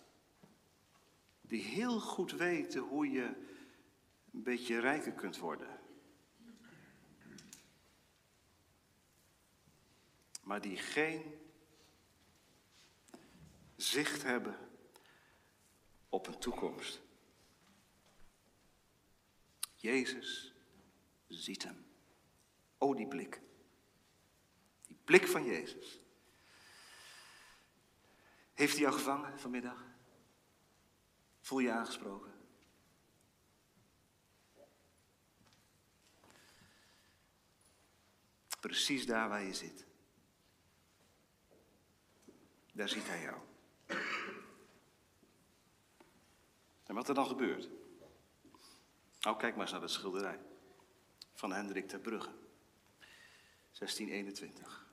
[1.42, 3.24] Die heel goed weten hoe je
[4.34, 5.73] een beetje rijker kunt worden.
[10.44, 11.40] Maar die geen
[13.76, 14.70] zicht hebben
[16.10, 17.02] op een toekomst.
[19.76, 20.54] Jezus
[21.28, 21.86] ziet hem.
[22.78, 23.42] O, die blik.
[24.88, 26.00] Die blik van Jezus.
[28.54, 29.86] Heeft hij jou gevangen vanmiddag?
[31.40, 32.32] Voel je aangesproken?
[38.60, 39.86] Precies daar waar je zit.
[42.74, 43.38] Daar ziet hij jou.
[46.84, 47.70] En wat er dan gebeurt?
[49.20, 50.40] Nou, kijk maar eens naar de schilderij
[51.34, 52.32] van Hendrik ter Brugge.
[53.72, 54.92] 1621.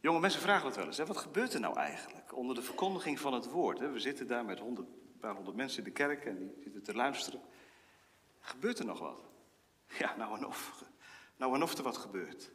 [0.00, 0.96] Jonge mensen vragen dat wel eens.
[0.96, 1.06] Hè?
[1.06, 3.78] Wat gebeurt er nou eigenlijk onder de verkondiging van het woord?
[3.78, 3.90] Hè?
[3.90, 6.82] We zitten daar met honderd, een paar honderd mensen in de kerk en die zitten
[6.82, 7.40] te luisteren.
[8.40, 9.24] Gebeurt er nog wat?
[9.98, 10.84] Ja, nou en of.
[11.36, 12.50] Nou en of er wat gebeurt.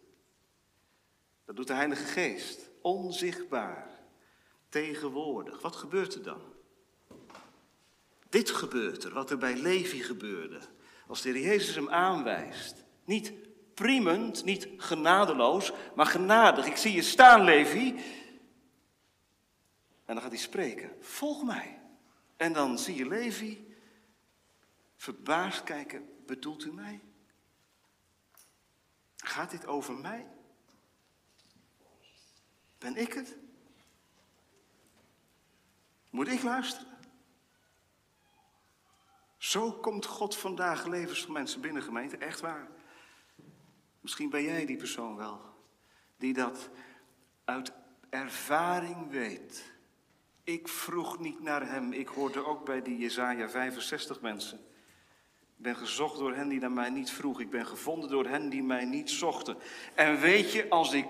[1.48, 2.70] Dat doet de Heilige Geest.
[2.82, 3.90] Onzichtbaar.
[4.70, 5.62] Tegenwoordig.
[5.62, 6.42] Wat gebeurt er dan?
[8.30, 10.60] Dit gebeurt er, wat er bij Levi gebeurde.
[11.08, 12.84] Als de Heer Jezus hem aanwijst.
[13.06, 13.34] Niet
[13.74, 16.66] primend, niet genadeloos, maar genadig.
[16.66, 17.96] Ik zie je staan, Levi.
[20.06, 20.92] En dan gaat hij spreken.
[21.00, 21.82] Volg mij.
[22.38, 23.76] En dan zie je Levi
[24.96, 26.10] verbaasd kijken.
[26.26, 27.02] Bedoelt u mij?
[29.16, 30.28] Gaat dit over mij?
[32.78, 33.38] Ben ik het?
[36.10, 36.98] Moet ik luisteren?
[39.38, 42.18] Zo komt God vandaag levens van mensen binnen, gemeente.
[42.18, 42.68] Echt waar.
[44.02, 45.42] Misschien ben jij die persoon wel.
[46.18, 46.70] Die dat
[47.46, 47.72] uit
[48.10, 49.72] ervaring weet.
[50.44, 51.92] Ik vroeg niet naar hem.
[51.94, 54.58] Ik hoorde ook bij die Jezaja 65 mensen.
[55.58, 57.44] Ik ben gezocht door hen die naar mij niet vroegen.
[57.44, 59.58] Ik ben gevonden door hen die mij niet zochten.
[59.96, 61.06] En weet je, als ik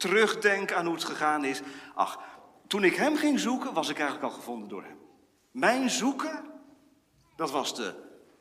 [0.00, 1.60] terugdenk aan hoe het gegaan is.
[1.94, 2.18] Ach,
[2.66, 4.98] toen ik hem ging zoeken, was ik eigenlijk al gevonden door hem.
[5.50, 6.44] Mijn zoeken,
[7.36, 7.94] dat was de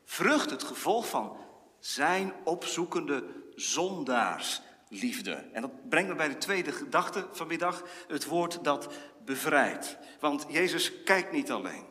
[0.06, 1.38] vrucht, het gevolg van
[1.80, 3.24] zijn opzoekende
[3.56, 5.34] zondaarsliefde.
[5.34, 8.94] En dat brengt me bij de tweede gedachte vanmiddag, het woord dat
[9.26, 9.98] bevrijdt.
[10.20, 11.86] Want Jezus kijkt niet alleen,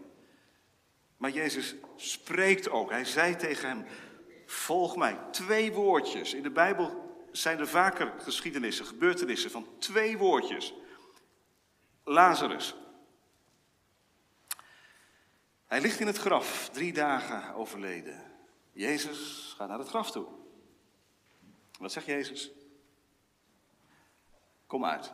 [1.16, 2.90] maar Jezus spreekt ook.
[2.90, 3.84] Hij zei tegen hem,
[4.46, 5.18] volg mij.
[5.30, 6.34] Twee woordjes.
[6.34, 10.74] In de Bijbel zijn er vaker geschiedenissen, gebeurtenissen van twee woordjes.
[12.04, 12.74] Lazarus.
[15.66, 18.22] Hij ligt in het graf, drie dagen overleden.
[18.72, 20.26] Jezus gaat naar het graf toe.
[21.78, 22.50] Wat zegt Jezus?
[24.66, 25.12] Kom uit.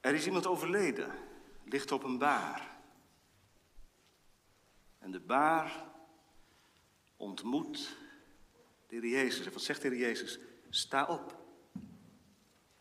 [0.00, 1.14] Er is iemand overleden,
[1.64, 2.78] ligt op een baar.
[4.98, 5.84] En de baar
[7.16, 7.96] ontmoet
[9.00, 9.46] de Jezus.
[9.46, 10.38] En wat zegt de Jezus?
[10.70, 11.42] Sta op.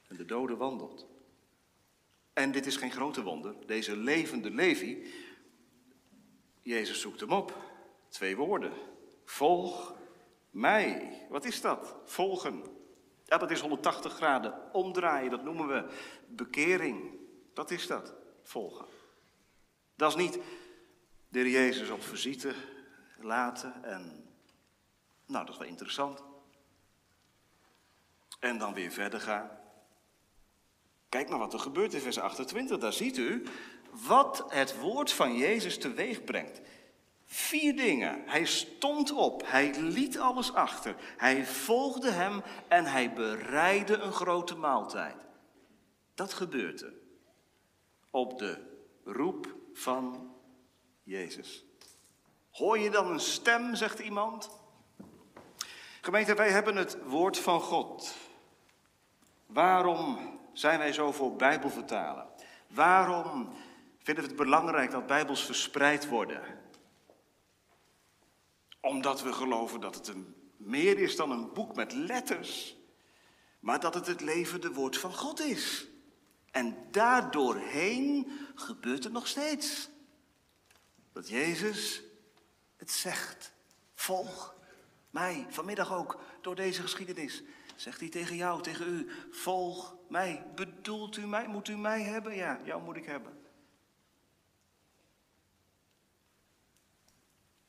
[0.08, 1.08] En de dode wandelt.
[2.34, 3.56] En dit is geen grote wonder.
[3.66, 5.14] Deze levende Levi,
[6.62, 7.72] Jezus zoekt hem op.
[8.10, 8.74] Twee woorden.
[9.26, 9.96] Volg
[10.50, 11.18] mij.
[11.30, 11.96] Wat is dat?
[12.06, 12.64] Volgen.
[13.26, 15.32] Ja, dat is 180 graden omdraaien.
[15.32, 15.90] Dat noemen we
[16.28, 17.20] bekering.
[17.54, 18.14] Wat is dat?
[18.42, 18.86] Volgen.
[19.96, 20.40] Dat is niet
[21.30, 22.54] de Jezus op visite
[23.20, 24.33] laten en
[25.34, 26.24] nou, dat is wel interessant.
[28.40, 29.50] En dan weer verder gaan.
[31.10, 32.78] Kijk maar wat er gebeurt in vers 28.
[32.78, 33.44] Daar ziet u
[33.92, 36.62] wat het woord van Jezus teweeg brengt.
[37.26, 38.24] Vier dingen.
[38.26, 44.56] Hij stond op, hij liet alles achter, hij volgde hem en hij bereidde een grote
[44.56, 45.26] maaltijd.
[46.14, 46.94] Dat gebeurde
[48.10, 48.58] op de
[49.04, 50.34] roep van
[51.04, 51.66] Jezus.
[52.52, 54.63] Hoor je dan een stem, zegt iemand?
[56.06, 58.16] Gemeente, wij hebben het woord van God.
[59.46, 60.20] Waarom
[60.54, 62.28] zijn wij zo voor Bijbel vertalen?
[62.68, 63.54] Waarom
[63.98, 66.42] vinden we het belangrijk dat Bijbels verspreid worden?
[68.80, 72.76] Omdat we geloven dat het een, meer is dan een boek met letters,
[73.60, 75.88] maar dat het het levende woord van God is.
[76.52, 79.90] En daardoorheen gebeurt het nog steeds.
[81.14, 82.02] Dat Jezus
[82.78, 83.54] het zegt.
[83.94, 84.54] Volg
[85.14, 87.44] mij, vanmiddag ook, door deze geschiedenis.
[87.76, 90.46] Zegt hij tegen jou, tegen u, volg mij.
[90.56, 91.48] Bedoelt u mij?
[91.48, 92.36] Moet u mij hebben?
[92.36, 93.42] Ja, jou moet ik hebben.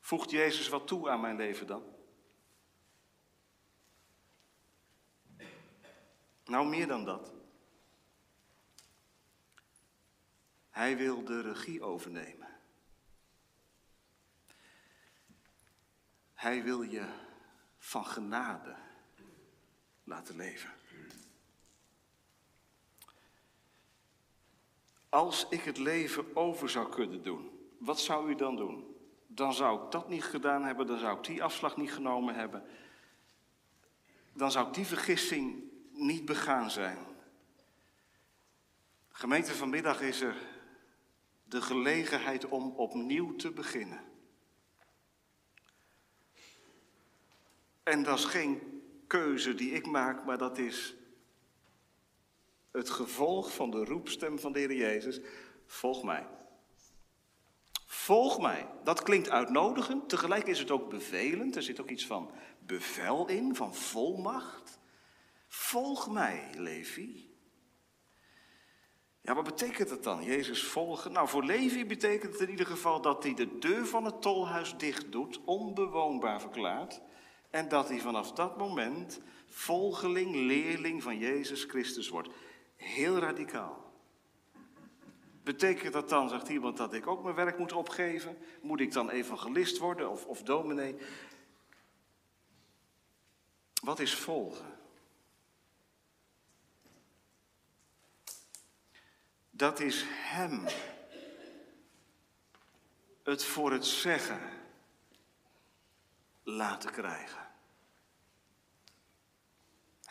[0.00, 1.82] Voegt Jezus wat toe aan mijn leven dan?
[6.44, 7.32] Nou, meer dan dat.
[10.70, 12.48] Hij wil de regie overnemen.
[16.34, 17.22] Hij wil je
[17.84, 18.74] van genade
[20.04, 20.70] laten leven.
[25.08, 28.96] Als ik het leven over zou kunnen doen, wat zou u dan doen?
[29.26, 32.64] Dan zou ik dat niet gedaan hebben, dan zou ik die afslag niet genomen hebben.
[34.32, 36.98] Dan zou ik die vergissing niet begaan zijn.
[39.08, 40.36] Gemeente vanmiddag is er
[41.44, 44.13] de gelegenheid om opnieuw te beginnen.
[47.84, 50.94] En dat is geen keuze die ik maak, maar dat is
[52.70, 55.20] het gevolg van de roepstem van de Heer Jezus.
[55.66, 56.26] Volg mij.
[57.86, 58.66] Volg mij.
[58.84, 61.56] Dat klinkt uitnodigend, tegelijk is het ook bevelend.
[61.56, 64.78] Er zit ook iets van bevel in, van volmacht.
[65.48, 67.32] Volg mij, Levi.
[69.20, 70.24] Ja, wat betekent dat dan?
[70.24, 71.12] Jezus volgen?
[71.12, 74.76] Nou, voor Levi betekent het in ieder geval dat hij de deur van het tolhuis
[74.76, 77.00] dicht doet, onbewoonbaar verklaart.
[77.54, 82.28] En dat hij vanaf dat moment volgeling, leerling van Jezus Christus wordt.
[82.76, 83.92] Heel radicaal.
[85.42, 88.38] Betekent dat dan, zegt iemand, dat ik ook mijn werk moet opgeven?
[88.62, 90.96] Moet ik dan evangelist worden of, of dominee?
[93.82, 94.78] Wat is volgen?
[99.50, 100.64] Dat is Hem
[103.22, 104.40] het voor het zeggen
[106.42, 107.43] laten krijgen.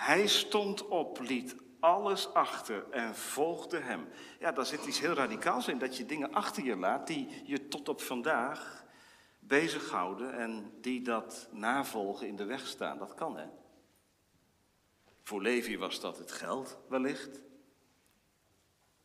[0.03, 4.07] Hij stond op, liet alles achter en volgde hem.
[4.39, 7.67] Ja, daar zit iets heel radicaals in, dat je dingen achter je laat die je
[7.67, 8.85] tot op vandaag
[9.39, 12.97] bezighouden en die dat navolgen in de weg staan.
[12.97, 13.45] Dat kan, hè?
[15.21, 17.41] Voor Levi was dat het geld wellicht,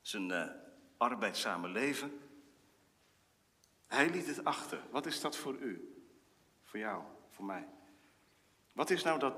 [0.00, 0.44] zijn uh,
[0.96, 2.20] arbeidzame leven.
[3.86, 4.80] Hij liet het achter.
[4.90, 6.02] Wat is dat voor u?
[6.62, 7.68] Voor jou, voor mij?
[8.72, 9.34] Wat is nou dat,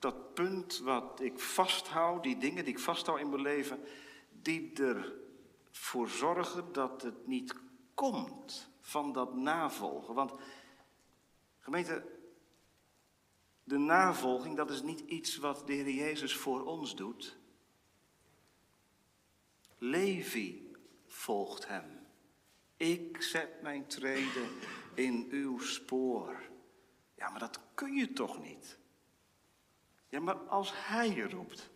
[0.00, 3.80] dat punt wat ik vasthoud, die dingen die ik vasthoud in mijn leven,
[4.42, 7.54] die ervoor zorgen dat het niet
[7.94, 10.14] komt van dat navolgen?
[10.14, 10.32] Want,
[11.58, 12.18] gemeente,
[13.64, 17.38] de navolging, dat is niet iets wat de Heer Jezus voor ons doet.
[19.78, 20.72] Levi
[21.06, 22.06] volgt hem.
[22.76, 24.48] Ik zet mijn treden
[24.94, 26.42] in uw spoor.
[27.14, 28.79] Ja, maar dat kun je toch niet?
[30.10, 31.70] Ja, maar als hij je roept,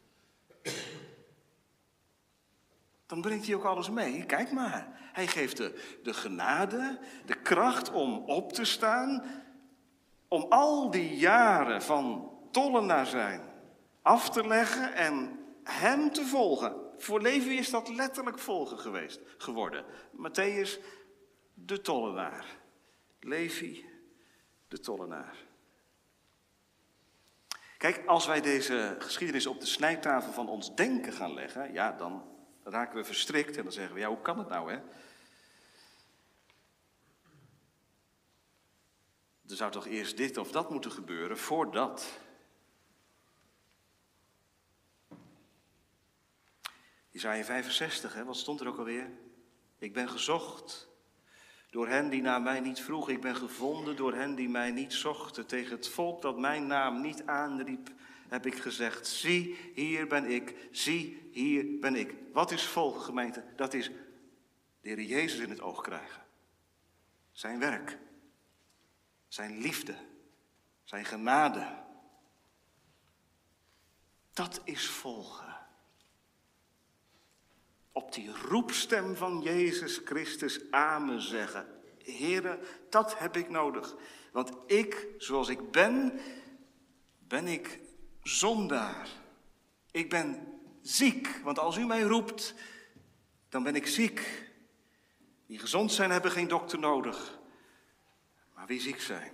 [3.07, 4.27] dan brengt hij ook alles mee.
[4.27, 4.89] Kijk maar.
[5.13, 9.25] Hij geeft de, de genade, de kracht om op te staan,
[10.29, 13.53] om al die jaren van tollenaar zijn
[14.05, 16.77] af te leggen en hem te volgen.
[16.97, 19.85] Voor Levi is dat letterlijk volgen geweest, geworden.
[20.13, 20.81] Matthäus,
[21.55, 22.47] de tollenaar.
[23.21, 23.85] Levi,
[24.69, 25.44] de tollenaar.
[27.85, 32.37] Kijk, als wij deze geschiedenis op de snijtafel van ons denken gaan leggen, ja, dan
[32.63, 34.77] raken we verstrikt en dan zeggen we, ja, hoe kan het nou, hè?
[39.49, 42.21] Er zou toch eerst dit of dat moeten gebeuren voordat.
[47.11, 49.11] Isaiah 65, hè, wat stond er ook alweer?
[49.79, 50.89] Ik ben gezocht
[51.75, 53.13] door hen die naar mij niet vroegen.
[53.13, 55.47] Ik ben gevonden door hen die mij niet zochten.
[55.47, 57.91] Tegen het volk dat mijn naam niet aanriep,
[58.29, 60.69] heb ik gezegd: Zie, hier ben ik.
[60.71, 62.15] Zie, hier ben ik.
[62.33, 63.45] Wat is volgen, gemeente?
[63.57, 63.91] Dat is
[64.81, 66.23] de Jezus in het oog krijgen.
[67.33, 67.99] Zijn werk.
[69.29, 69.95] Zijn liefde.
[70.85, 71.67] Zijn genade.
[74.33, 75.54] Dat is volgen
[77.95, 81.67] op die roepstem van Jezus Christus amen zeggen.
[81.99, 82.59] Heren,
[82.91, 83.95] dat heb ik nodig.
[84.33, 86.21] Want ik, zoals ik ben,
[87.19, 87.81] ben ik
[88.23, 89.09] zondaar.
[89.91, 92.55] Ik ben ziek, want als u mij roept,
[93.49, 94.51] dan ben ik ziek.
[95.47, 97.39] Die gezond zijn hebben geen dokter nodig,
[98.55, 99.33] maar wie ziek zijn.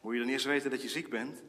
[0.00, 1.42] Moet je dan eerst weten dat je ziek bent?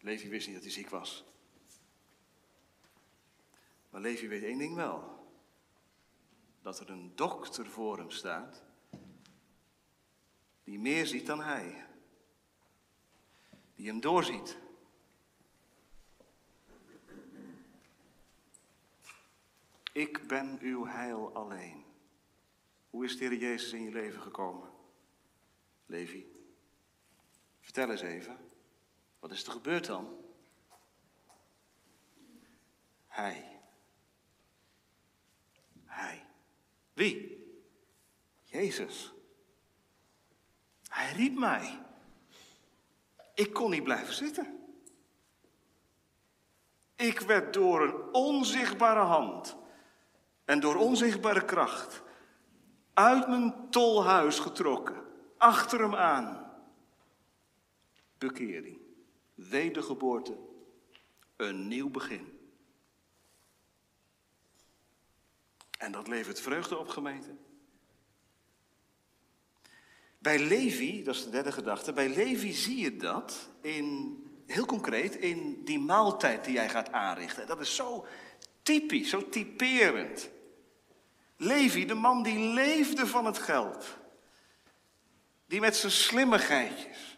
[0.00, 1.24] Levi wist niet dat hij ziek was.
[3.90, 5.28] Maar Levi weet één ding wel.
[6.62, 8.62] Dat er een dokter voor hem staat.
[10.64, 11.86] Die meer ziet dan hij.
[13.74, 14.58] Die hem doorziet.
[19.92, 21.84] Ik ben uw heil alleen.
[22.90, 24.68] Hoe is de Jezus in je leven gekomen?
[25.86, 26.26] Levi,
[27.60, 28.38] vertel eens even.
[29.20, 30.16] Wat is er gebeurd dan?
[33.06, 33.60] Hij.
[35.84, 36.26] Hij.
[36.92, 37.44] Wie?
[38.44, 39.12] Jezus.
[40.88, 41.82] Hij riep mij.
[43.34, 44.58] Ik kon niet blijven zitten.
[46.96, 49.56] Ik werd door een onzichtbare hand
[50.44, 52.02] en door onzichtbare kracht
[52.94, 55.04] uit mijn tolhuis getrokken,
[55.36, 56.52] achter hem aan.
[58.18, 58.89] Bekering
[59.48, 60.36] wedergeboorte,
[61.36, 62.38] een nieuw begin.
[65.78, 67.36] En dat levert vreugde op, gemeente.
[70.18, 75.16] Bij Levi, dat is de derde gedachte, bij Levi zie je dat in, heel concreet
[75.16, 77.46] in die maaltijd die jij gaat aanrichten.
[77.46, 78.06] Dat is zo
[78.62, 80.30] typisch, zo typerend.
[81.36, 83.96] Levi, de man die leefde van het geld.
[85.46, 87.09] Die met zijn slimmigheidjes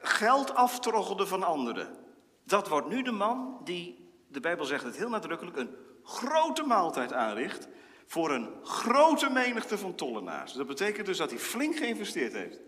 [0.00, 1.96] geld aftroggelde van anderen.
[2.44, 7.12] Dat wordt nu de man die, de Bijbel zegt het heel nadrukkelijk, een grote maaltijd
[7.12, 7.68] aanricht
[8.06, 10.52] voor een grote menigte van tollenaars.
[10.52, 12.58] Dat betekent dus dat hij flink geïnvesteerd heeft.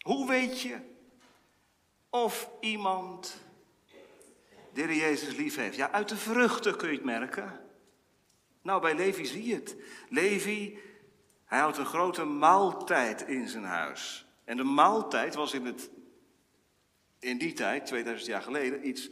[0.00, 0.78] Hoe weet je
[2.10, 3.36] of iemand
[4.72, 5.76] de Jezus lief heeft?
[5.76, 7.60] Ja, uit de vruchten kun je het merken.
[8.62, 9.76] Nou, bij Levi zie je het.
[10.08, 10.78] Levi,
[11.44, 14.29] hij houdt een grote maaltijd in zijn huis.
[14.50, 15.90] En de maaltijd was in, het,
[17.18, 19.10] in die tijd, 2000 jaar geleden, iets,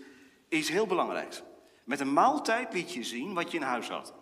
[0.48, 1.42] iets heel belangrijks.
[1.84, 4.14] Met een maaltijd liet je zien wat je in huis had.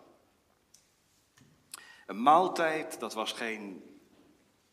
[2.07, 3.83] Een maaltijd, dat was geen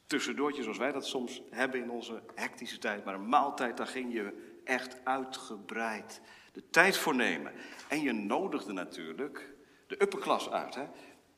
[0.06, 3.06] tussendoortje zoals wij dat soms hebben in onze hectische tijd.
[3.06, 6.22] Maar een maaltijd, daar ging je echt uitgebreid
[6.52, 7.54] de tijd voor nemen.
[7.90, 9.56] En je nodigde natuurlijk
[9.88, 10.76] de upperklas uit.
[10.76, 10.86] Hè?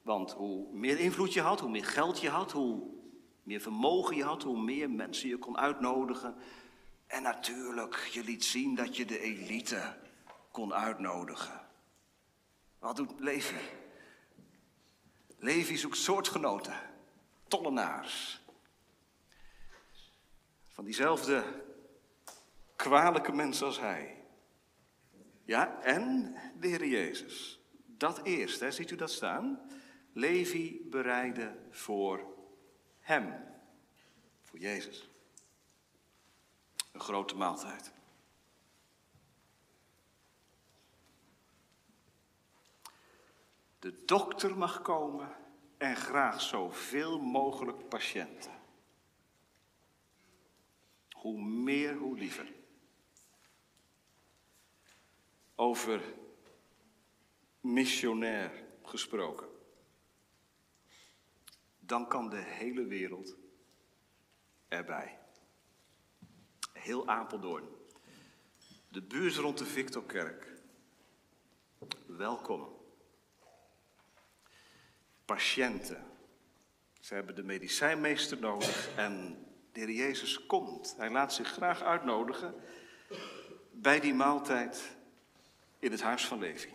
[0.01, 2.93] Want hoe meer invloed je had, hoe meer geld je had, hoe
[3.46, 6.36] meer vermogen je had, hoe meer mensen je kon uitnodigen.
[7.08, 9.98] En natuurlijk, je liet zien dat je de elite
[10.52, 11.68] kon uitnodigen.
[12.80, 13.56] Wat doet Levi?
[15.38, 16.80] Levi zoekt soortgenoten,
[17.48, 18.41] tollenaars.
[20.68, 21.43] Van diezelfde
[22.76, 24.24] kwalijke mensen als hij.
[25.43, 27.60] Ja, en de Heer Jezus.
[27.86, 29.60] Dat eerst, hè, ziet u dat staan?
[30.14, 32.35] Levi bereidde voor
[33.06, 33.34] hem,
[34.43, 35.10] voor Jezus.
[36.91, 37.91] Een grote maaltijd.
[43.80, 45.36] De dokter mag komen
[45.78, 48.51] en graag zoveel mogelijk patiënten.
[51.12, 52.53] Hoe meer, hoe liever.
[55.56, 56.01] Over
[57.60, 59.55] missionair gesproken.
[61.86, 63.36] Dan kan de hele wereld
[64.68, 65.20] erbij.
[66.74, 67.68] Heel Apeldoorn.
[68.90, 70.54] De buurt rond de Victorkerk.
[72.06, 72.78] Welkom.
[75.26, 76.04] Patiënten.
[77.00, 80.96] Ze hebben de medicijnmeester nodig en de Heer Jezus komt.
[80.98, 82.56] Hij laat zich graag uitnodigen
[83.72, 84.98] bij die maaltijd
[85.80, 86.74] in het huis van Levi.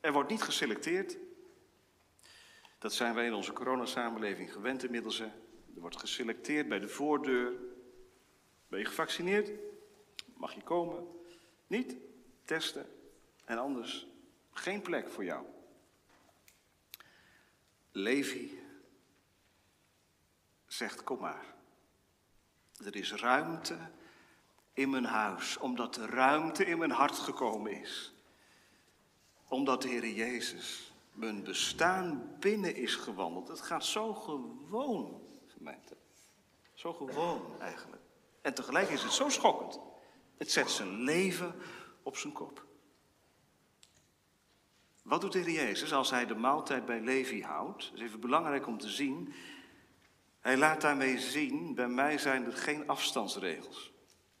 [0.00, 1.16] Er wordt niet geselecteerd.
[2.78, 5.20] Dat zijn wij in onze coronasamenleving gewend inmiddels.
[5.20, 5.32] Er
[5.74, 7.52] wordt geselecteerd bij de voordeur.
[8.68, 9.50] Ben je gevaccineerd?
[10.36, 11.06] Mag je komen?
[11.66, 11.96] Niet?
[12.44, 12.86] Testen.
[13.44, 14.06] En anders
[14.52, 15.46] geen plek voor jou.
[17.90, 18.62] Levi
[20.66, 21.54] zegt: Kom maar.
[22.84, 23.78] Er is ruimte
[24.72, 28.12] in mijn huis, omdat er ruimte in mijn hart gekomen is.
[29.48, 30.87] Omdat de Heer Jezus
[31.18, 33.48] mijn bestaan binnen is gewandeld.
[33.48, 35.96] Het gaat zo gewoon, gemeente.
[36.74, 38.02] Zo gewoon eigenlijk.
[38.42, 39.80] En tegelijk is het zo schokkend.
[40.36, 41.54] Het zet zijn leven
[42.02, 42.66] op zijn kop.
[45.02, 47.84] Wat doet de Jezus als hij de maaltijd bij Levi houdt?
[47.84, 49.34] Dat is even belangrijk om te zien.
[50.40, 53.92] Hij laat daarmee zien, bij mij zijn er geen afstandsregels.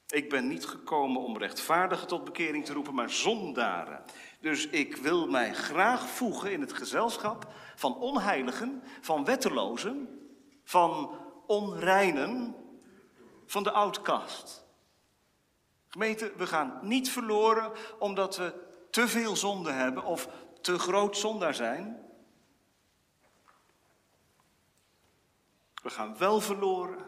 [0.08, 4.04] Ik ben niet gekomen om rechtvaardigen tot bekering te roepen, maar zondaren.
[4.40, 10.08] Dus ik wil mij graag voegen in het gezelschap van onheiligen, van wettelozen,
[10.64, 12.56] van onreinen,
[13.46, 14.66] van de outcast.
[15.88, 20.28] Gemeente, we gaan niet verloren omdat we te veel zonde hebben of
[20.60, 22.06] te groot zondaar zijn.
[25.82, 27.06] We gaan wel verloren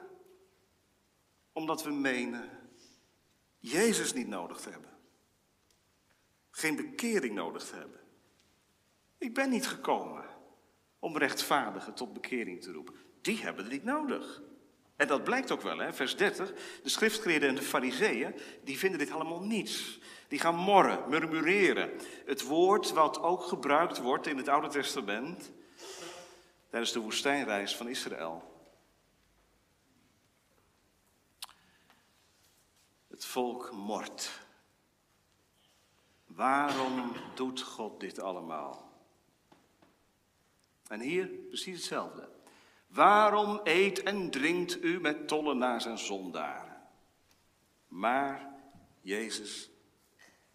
[1.52, 2.59] omdat we menen
[3.60, 4.90] Jezus niet nodig te hebben.
[6.50, 8.00] Geen bekering nodig te hebben.
[9.18, 10.24] Ik ben niet gekomen
[10.98, 12.94] om rechtvaardigen tot bekering te roepen.
[13.20, 14.42] Die hebben het niet nodig.
[14.96, 15.92] En dat blijkt ook wel, hè?
[15.92, 16.52] vers 30.
[16.82, 18.34] De schriftgeleerden en de fariseeën,
[18.64, 20.00] die vinden dit allemaal niets.
[20.28, 21.90] Die gaan morren, murmureren.
[22.26, 25.52] Het woord wat ook gebruikt wordt in het Oude Testament
[26.70, 28.49] tijdens de woestijnreis van Israël.
[33.20, 34.40] Het volk mort.
[36.26, 38.92] Waarom doet God dit allemaal?
[40.86, 42.28] En hier precies hetzelfde.
[42.86, 46.88] Waarom eet en drinkt u met tollenaars en zondaren?
[47.88, 48.54] Maar
[49.00, 49.70] Jezus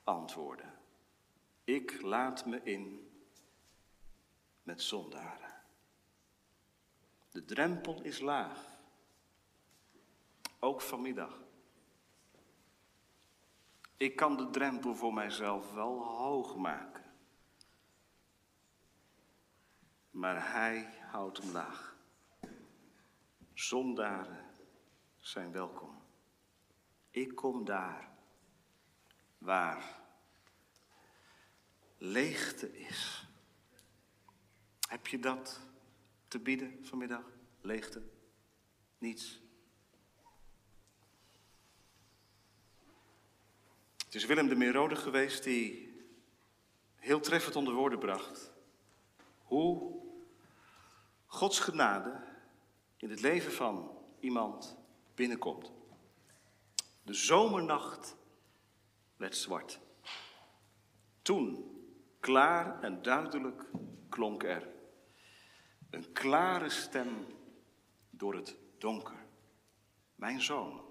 [0.03, 0.71] antwoordde:
[1.63, 3.11] Ik laat me in
[4.63, 5.53] met zondaren.
[7.31, 8.59] De drempel is laag.
[10.59, 11.44] Ook vanmiddag.
[13.97, 17.03] Ik kan de drempel voor mijzelf wel hoog maken.
[20.11, 21.97] Maar hij houdt hem laag.
[23.53, 24.45] Zondaren
[25.17, 26.01] zijn welkom.
[27.11, 28.09] Ik kom daar
[29.37, 29.99] waar
[31.97, 33.27] leegte is.
[34.87, 35.61] Heb je dat
[36.27, 37.31] te bieden vanmiddag?
[37.61, 38.03] Leegte?
[38.97, 39.44] Niets?
[44.15, 45.93] Het is Willem de Merode geweest die
[46.95, 48.51] heel treffend onder woorden bracht
[49.43, 50.01] hoe
[51.25, 52.23] Gods genade
[52.97, 54.77] in het leven van iemand
[55.15, 55.71] binnenkomt.
[57.03, 58.15] De zomernacht
[59.17, 59.79] werd zwart.
[61.21, 61.75] Toen,
[62.19, 63.65] klaar en duidelijk,
[64.09, 64.67] klonk er.
[65.89, 67.25] Een klare stem
[68.09, 69.25] door het donker.
[70.15, 70.81] Mijn zoon,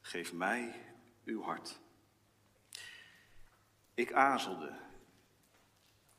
[0.00, 0.87] geef mij
[1.28, 1.80] uw hart.
[3.94, 4.74] Ik aarzelde,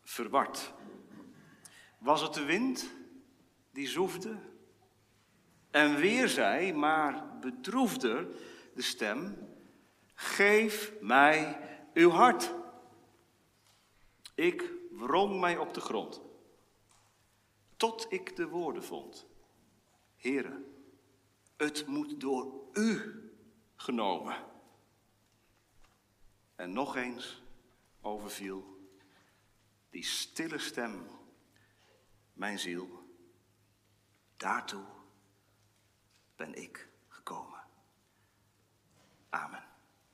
[0.02, 0.74] verward.
[1.98, 2.90] Was het de wind
[3.72, 4.38] die zoefde?
[5.72, 8.28] En weer zei, maar bedroefder,
[8.76, 9.38] de stem:
[10.14, 11.60] Geef mij
[11.94, 12.54] uw hart.
[14.36, 16.22] Ik wrong mij op de grond,
[17.78, 19.28] tot ik de woorden vond.
[20.16, 20.66] Heren,
[21.58, 23.20] het moet door u
[23.76, 24.36] genomen.
[26.60, 27.42] En nog eens
[28.02, 28.90] overviel
[29.90, 31.08] die stille stem
[32.34, 33.04] mijn ziel.
[34.38, 34.86] Daartoe
[36.36, 37.64] ben ik gekomen.
[39.30, 39.59] Amen.